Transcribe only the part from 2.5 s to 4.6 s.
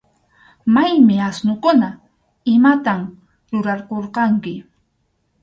¿Imatam rurarqurqanki?